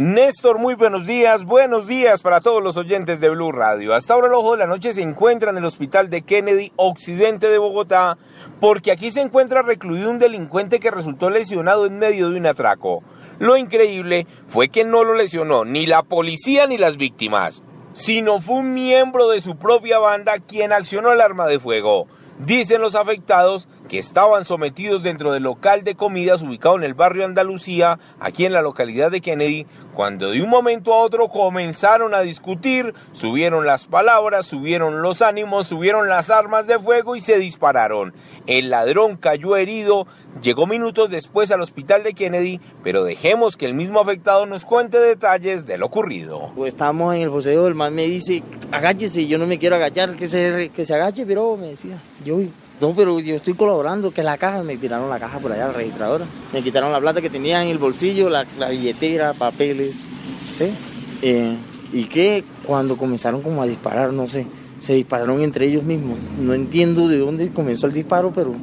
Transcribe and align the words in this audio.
Néstor, 0.00 0.60
muy 0.60 0.74
buenos 0.74 1.08
días, 1.08 1.44
buenos 1.44 1.88
días 1.88 2.22
para 2.22 2.40
todos 2.40 2.62
los 2.62 2.76
oyentes 2.76 3.18
de 3.18 3.30
Blue 3.30 3.50
Radio. 3.50 3.94
Hasta 3.94 4.14
ahora 4.14 4.28
el 4.28 4.34
ojo 4.34 4.52
de 4.52 4.58
la 4.58 4.68
noche 4.68 4.92
se 4.92 5.02
encuentra 5.02 5.50
en 5.50 5.56
el 5.56 5.64
hospital 5.64 6.08
de 6.08 6.22
Kennedy, 6.22 6.72
occidente 6.76 7.48
de 7.48 7.58
Bogotá, 7.58 8.16
porque 8.60 8.92
aquí 8.92 9.10
se 9.10 9.22
encuentra 9.22 9.62
recluido 9.62 10.08
un 10.08 10.20
delincuente 10.20 10.78
que 10.78 10.92
resultó 10.92 11.30
lesionado 11.30 11.84
en 11.84 11.98
medio 11.98 12.30
de 12.30 12.38
un 12.38 12.46
atraco. 12.46 13.02
Lo 13.40 13.56
increíble 13.56 14.28
fue 14.46 14.68
que 14.68 14.84
no 14.84 15.02
lo 15.02 15.14
lesionó 15.14 15.64
ni 15.64 15.84
la 15.84 16.04
policía 16.04 16.68
ni 16.68 16.78
las 16.78 16.96
víctimas, 16.96 17.64
sino 17.92 18.40
fue 18.40 18.58
un 18.58 18.74
miembro 18.74 19.28
de 19.28 19.40
su 19.40 19.56
propia 19.56 19.98
banda 19.98 20.38
quien 20.38 20.72
accionó 20.72 21.12
el 21.12 21.20
arma 21.20 21.48
de 21.48 21.58
fuego. 21.58 22.06
Dicen 22.38 22.80
los 22.80 22.94
afectados 22.94 23.68
que 23.88 23.98
estaban 23.98 24.44
sometidos 24.44 25.02
dentro 25.02 25.32
del 25.32 25.42
local 25.42 25.82
de 25.82 25.96
comidas 25.96 26.40
ubicado 26.40 26.76
en 26.76 26.84
el 26.84 26.94
barrio 26.94 27.24
Andalucía, 27.24 27.98
aquí 28.20 28.44
en 28.44 28.52
la 28.52 28.62
localidad 28.62 29.10
de 29.10 29.20
Kennedy, 29.20 29.66
cuando 29.94 30.30
de 30.30 30.42
un 30.42 30.48
momento 30.48 30.94
a 30.94 30.98
otro 30.98 31.28
comenzaron 31.28 32.14
a 32.14 32.20
discutir, 32.20 32.94
subieron 33.12 33.66
las 33.66 33.86
palabras, 33.86 34.46
subieron 34.46 35.02
los 35.02 35.22
ánimos, 35.22 35.66
subieron 35.66 36.08
las 36.08 36.30
armas 36.30 36.66
de 36.66 36.78
fuego 36.78 37.16
y 37.16 37.20
se 37.20 37.38
dispararon. 37.38 38.14
El 38.46 38.70
ladrón 38.70 39.16
cayó 39.16 39.56
herido, 39.56 40.06
llegó 40.40 40.66
minutos 40.66 41.10
después 41.10 41.50
al 41.50 41.62
hospital 41.62 42.04
de 42.04 42.14
Kennedy, 42.14 42.60
pero 42.84 43.04
dejemos 43.04 43.56
que 43.56 43.66
el 43.66 43.74
mismo 43.74 44.00
afectado 44.00 44.46
nos 44.46 44.64
cuente 44.64 44.98
detalles 44.98 45.66
de 45.66 45.78
lo 45.78 45.86
ocurrido. 45.86 46.52
Pues 46.54 46.74
estamos 46.74 47.14
en 47.14 47.22
el 47.22 47.30
poseo, 47.30 47.66
el 47.66 47.74
man 47.74 47.94
me 47.94 48.04
dice, 48.04 48.42
agáchese, 48.70 49.26
yo 49.26 49.38
no 49.38 49.46
me 49.46 49.58
quiero 49.58 49.76
agachar, 49.76 50.14
que 50.14 50.28
se, 50.28 50.68
que 50.68 50.84
se 50.84 50.94
agache, 50.94 51.26
pero 51.26 51.56
me 51.56 51.68
decía, 51.68 52.00
yo 52.24 52.38
no, 52.80 52.94
pero 52.94 53.18
yo 53.18 53.34
estoy 53.34 53.54
colaborando, 53.54 54.12
que 54.12 54.22
la 54.22 54.38
caja, 54.38 54.62
me 54.62 54.76
tiraron 54.76 55.10
la 55.10 55.18
caja 55.18 55.38
por 55.38 55.52
allá, 55.52 55.66
la 55.68 55.72
registradora. 55.72 56.26
Me 56.52 56.62
quitaron 56.62 56.92
la 56.92 57.00
plata 57.00 57.20
que 57.20 57.30
tenía 57.30 57.62
en 57.62 57.68
el 57.68 57.78
bolsillo, 57.78 58.28
la, 58.28 58.44
billetera, 58.70 59.32
papeles, 59.32 60.04
¿sí? 60.52 60.72
Eh, 61.22 61.56
y 61.92 62.04
que 62.04 62.44
cuando 62.64 62.96
comenzaron 62.96 63.42
como 63.42 63.62
a 63.62 63.66
disparar, 63.66 64.12
no 64.12 64.28
sé, 64.28 64.46
se 64.78 64.94
dispararon 64.94 65.42
entre 65.42 65.66
ellos 65.66 65.82
mismos. 65.82 66.18
No 66.38 66.54
entiendo 66.54 67.08
de 67.08 67.18
dónde 67.18 67.50
comenzó 67.50 67.86
el 67.86 67.92
disparo, 67.92 68.32
pero 68.32 68.54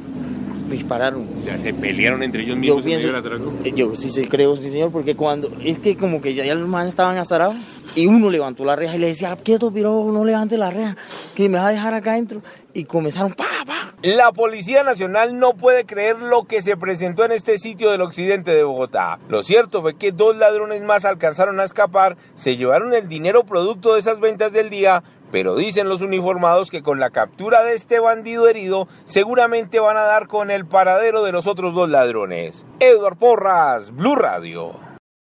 dispararon. 0.68 1.28
O 1.38 1.40
sea, 1.40 1.58
se 1.58 1.72
pelearon 1.74 2.22
entre 2.22 2.42
ellos 2.42 2.56
mismos 2.56 2.84
yo 2.84 2.84
pienso, 2.84 3.08
Yo 3.74 3.94
sí, 3.94 4.10
sí 4.10 4.26
creo, 4.26 4.56
sí 4.56 4.70
señor, 4.70 4.90
porque 4.90 5.14
cuando 5.14 5.50
es 5.62 5.78
que 5.78 5.96
como 5.96 6.20
que 6.20 6.34
ya, 6.34 6.44
ya 6.44 6.54
los 6.54 6.68
manes 6.68 6.88
estaban 6.88 7.16
azarados 7.18 7.56
y 7.94 8.06
uno 8.06 8.30
levantó 8.30 8.64
la 8.64 8.76
reja 8.76 8.96
y 8.96 8.98
le 8.98 9.08
decía, 9.08 9.36
quieto, 9.36 9.70
pero 9.72 10.10
no 10.12 10.24
levante 10.24 10.56
la 10.56 10.70
reja, 10.70 10.96
que 11.34 11.48
me 11.48 11.58
va 11.58 11.68
a 11.68 11.72
dejar 11.72 11.94
acá 11.94 12.12
adentro. 12.12 12.42
Y 12.74 12.84
comenzaron, 12.84 13.32
pa, 13.32 13.46
pa. 13.66 13.85
La 14.02 14.30
Policía 14.30 14.82
Nacional 14.82 15.38
no 15.38 15.54
puede 15.54 15.86
creer 15.86 16.18
lo 16.18 16.44
que 16.44 16.60
se 16.60 16.76
presentó 16.76 17.24
en 17.24 17.32
este 17.32 17.58
sitio 17.58 17.90
del 17.90 18.02
occidente 18.02 18.54
de 18.54 18.62
Bogotá. 18.62 19.18
Lo 19.30 19.42
cierto 19.42 19.80
fue 19.80 19.96
que 19.96 20.12
dos 20.12 20.36
ladrones 20.36 20.82
más 20.82 21.06
alcanzaron 21.06 21.60
a 21.60 21.64
escapar, 21.64 22.18
se 22.34 22.58
llevaron 22.58 22.92
el 22.92 23.08
dinero 23.08 23.44
producto 23.44 23.94
de 23.94 24.00
esas 24.00 24.20
ventas 24.20 24.52
del 24.52 24.68
día, 24.68 25.02
pero 25.32 25.56
dicen 25.56 25.88
los 25.88 26.02
uniformados 26.02 26.70
que 26.70 26.82
con 26.82 27.00
la 27.00 27.08
captura 27.08 27.62
de 27.62 27.74
este 27.74 27.98
bandido 27.98 28.48
herido 28.48 28.86
seguramente 29.06 29.80
van 29.80 29.96
a 29.96 30.02
dar 30.02 30.26
con 30.26 30.50
el 30.50 30.66
paradero 30.66 31.22
de 31.22 31.32
los 31.32 31.46
otros 31.46 31.72
dos 31.72 31.88
ladrones. 31.88 32.66
Edward 32.80 33.16
Porras, 33.16 33.96
Blue 33.96 34.14
Radio. 34.14 34.85